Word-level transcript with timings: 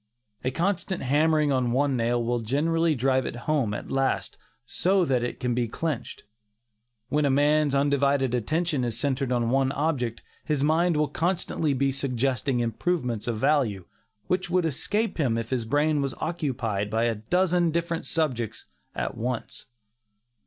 A 0.43 0.49
constant 0.49 1.03
hammering 1.03 1.51
on 1.51 1.73
one 1.73 1.95
nail 1.95 2.23
will 2.23 2.39
generally 2.39 2.95
drive 2.95 3.27
it 3.27 3.35
home 3.45 3.71
at 3.71 3.91
last, 3.91 4.35
so 4.65 5.05
that 5.05 5.21
it 5.21 5.39
can 5.39 5.53
be 5.53 5.67
clinched. 5.67 6.23
When 7.09 7.23
a 7.23 7.29
man's 7.29 7.75
undivided 7.75 8.33
attention 8.33 8.83
is 8.83 8.97
centred 8.97 9.31
on 9.31 9.51
one 9.51 9.71
object, 9.73 10.23
his 10.43 10.63
mind 10.63 10.97
will 10.97 11.07
constantly 11.07 11.75
be 11.75 11.91
suggesting 11.91 12.61
improvements 12.61 13.27
of 13.27 13.37
value, 13.37 13.85
which 14.25 14.49
would 14.49 14.65
escape 14.65 15.19
him 15.19 15.37
if 15.37 15.51
his 15.51 15.65
brain 15.65 16.01
was 16.01 16.15
occupied 16.15 16.89
by 16.89 17.03
a 17.03 17.13
dozen 17.13 17.69
different 17.69 18.07
subjects 18.07 18.65
at 18.95 19.15
once. 19.15 19.67